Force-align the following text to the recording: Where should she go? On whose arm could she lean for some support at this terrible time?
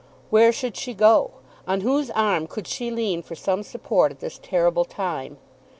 Where 0.31 0.51
should 0.51 0.75
she 0.77 0.95
go? 0.95 1.29
On 1.67 1.81
whose 1.81 2.09
arm 2.09 2.47
could 2.47 2.65
she 2.65 2.89
lean 2.89 3.21
for 3.21 3.35
some 3.35 3.61
support 3.61 4.11
at 4.11 4.19
this 4.19 4.39
terrible 4.41 4.83
time? 4.83 5.37